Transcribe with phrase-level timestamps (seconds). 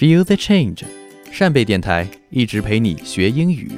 [0.00, 0.82] Feel the change，
[1.30, 3.70] 扇贝电台一直陪你学英语。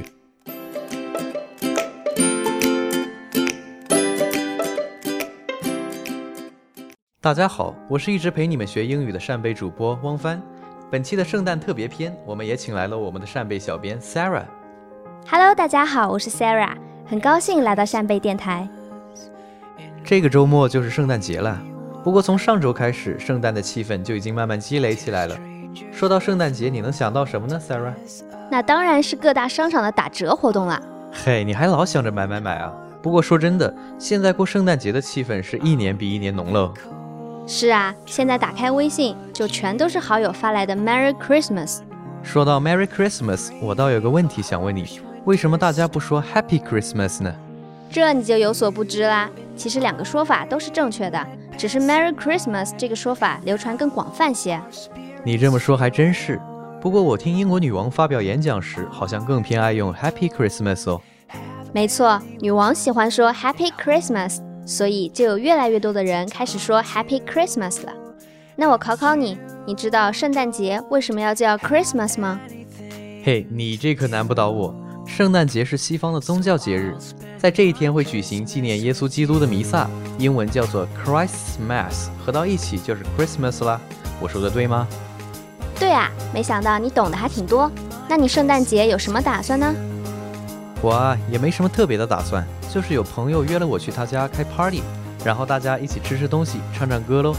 [7.21, 10.41] 大家好，我是一直陪你们学英语的扇贝主播汪帆。
[10.93, 14.45] 本期的圣诞特别篇，我们也请来了我们的扇贝小编 Sarah。
[15.29, 18.69] Hello，大家好，我是 Sarah，很高兴来到扇贝电台。
[20.05, 21.61] 这个周末就是圣诞节了，
[22.05, 25.37] 不过从上周开始，圣诞的气氛就已经慢慢积累起来了。
[25.91, 27.95] 说到圣诞节，你能想到什么呢，Sarah？
[28.51, 30.81] 那当然是各大商场的打折活动啦。
[31.13, 32.73] 嘿，你还老想着买买买啊！
[33.03, 36.73] 不过说真的，现在过圣诞节的气氛是一年比一年浓了。
[37.47, 41.81] 是啊，现在打开微信就全都是好友发来的 Merry Christmas。
[42.23, 47.35] 说到 Merry Christmas，我倒有个问题想问你，为什么大家不说 Happy Christmas 呢？
[47.91, 49.29] 这你就有所不知啦。
[49.57, 51.27] 其实两个说法都是正确的，
[51.59, 54.61] 只是 Merry Christmas 这个说法流传更广泛些。
[55.25, 56.41] 你这么说还真是。
[56.81, 61.01] 不过我听英国女王发表演讲时，好像更偏爱用 Happy Christmas 哦。
[61.73, 67.93] 没错，女王喜欢说 Happy Christmas，所以就有越来越多的人开始说 Happy Christmas 了。
[68.57, 72.41] 那我考考你，你知道圣诞节为什么要叫 Christmas 吗？
[73.23, 74.75] 嘿，你这可难不倒我。
[75.07, 76.97] 圣诞节是西方的宗教节日，
[77.39, 79.89] 在这一天会举行纪念耶稣基督的弥撒，
[80.19, 83.81] 英文叫做 Christ's Mass，合到一起就是 Christmas 啦。
[84.21, 84.87] 我说的对吗？
[85.83, 87.69] 对啊，没想到你懂得还挺多。
[88.09, 89.75] 那你圣诞节有什么打算呢？
[90.81, 94.81] 我啊，也没什么特别的打算，就是有朋友约了我去他家开 party，
[95.25, 97.35] 然后大家一起吃吃东西，唱唱歌喽。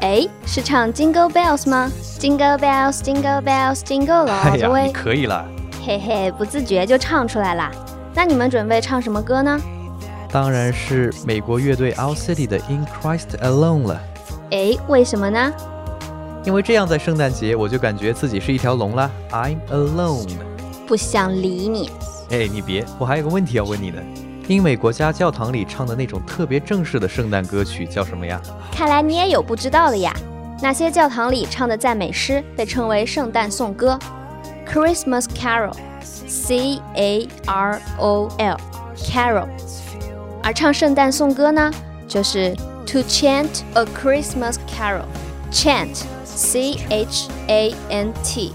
[0.00, 4.92] 哎，是唱 Jingle Bells 吗？Jingle Bells, Jingle Bells, Jingle 哎呀你。
[4.92, 5.46] 可以了。
[5.86, 7.70] 嘿嘿，不自觉就唱出来啦。
[8.12, 9.56] 那你们准备唱什么歌呢？
[10.32, 14.00] 当然是美国乐队 Our City 的 In Christ Alone 了，
[14.50, 15.52] 哎，为什么呢？
[16.48, 19.10] 因为这样在圣诞节我就感觉自己是一条龙啦。
[19.30, 20.30] I'm alone。
[20.86, 21.90] 不想理你。
[22.30, 24.00] 哎，你别，我还有个问题要问你呢。
[24.46, 28.40] 英美国家教堂里唱的那种特别正式的圣诞歌曲叫什么呀？
[28.72, 30.10] 看来你也有不知道的呀。
[30.62, 33.98] 那些教堂里唱的赞美诗被称为圣诞颂歌
[34.66, 39.48] （Christmas Carol），C A R O L，Carol。
[40.42, 41.70] 而唱圣诞颂歌呢，
[42.08, 42.54] 就是
[42.86, 44.54] To chant a Christmas
[45.50, 48.52] Carol，chant，C H A N T。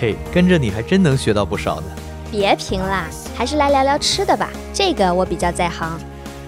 [0.00, 1.86] 嘿，跟着你还真能学到不少呢。
[2.30, 5.98] 别贫啦，还是来聊聊吃的吧，这个我比较在行。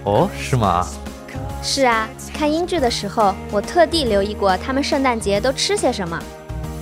[0.04, 0.86] 哦，是吗？
[1.62, 6.18] 是啊，看英剧的时候，我特地留意过他们圣诞节都吃些什么。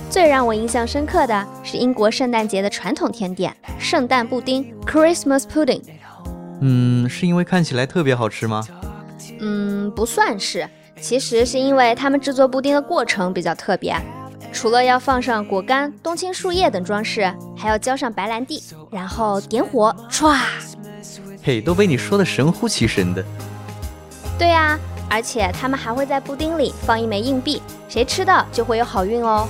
[0.09, 5.81] 最让我印象深刻的是英国圣诞节的传统甜点——圣诞布丁 （Christmas pudding）。
[6.59, 8.63] 嗯，是因为看起来特别好吃吗？
[9.39, 10.67] 嗯，不算是，
[11.01, 13.95] 其实是因为他们制作布丁的过程比较特别。
[14.53, 20.37] 除了要放上果干、冬青树叶等装饰，还要浇上白兰地，然后点火，歘。
[21.41, 23.23] 嘿，都被你说的神乎其神的。
[24.37, 24.77] 对啊，
[25.09, 29.47] 而且他们还会在布丁里放一枚硬币，谁吃到就会有好运哦。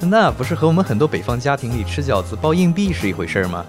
[0.00, 3.64] 那不是和我们很多北方家庭里吃饺子包硬币是一回事儿吗？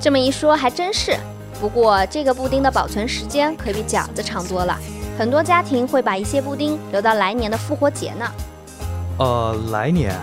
[0.00, 1.16] 这么一说还真是。
[1.60, 4.78] 不过这个布丁的保存时间可比饺子长多了，
[5.18, 8.26] 很多家庭会把一些布丁留到来年的复活节呢。
[9.18, 10.22] 呃，来年啊，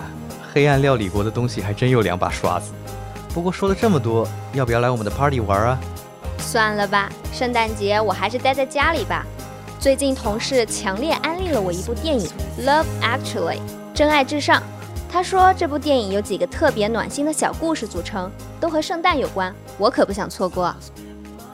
[0.51, 2.71] 黑暗料理国的东西还真有两把刷子。
[3.33, 5.79] 不过说了这么多，要不要来我们的 party 玩啊？
[6.39, 9.25] 算了吧，圣诞节我还是待在家里吧。
[9.79, 12.27] 最近同事强烈安利了我一部电影
[12.65, 13.57] 《Love Actually》，
[13.93, 14.61] 真爱至上。
[15.11, 18.29] 他说这部电影有几个特别暖心的小故事组成，
[18.59, 20.75] 都和圣诞有关，我可不想错过。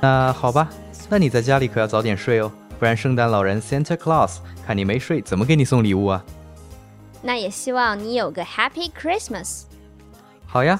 [0.01, 0.67] 那好吧，
[1.09, 6.23] 那你在家里可要早点睡哦，不然圣诞老人 Santa Claus 看你没睡，怎么给你送礼物啊？
[7.21, 9.63] 那也希望你有个 Happy Christmas。
[10.45, 10.79] 好呀，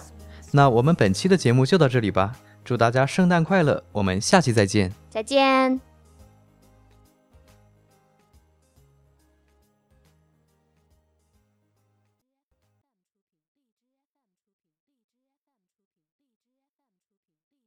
[0.51, 4.91] 那我们本期的节目就到这里吧，祝大家圣诞快乐，我们下期再见。
[5.09, 5.94] 再见。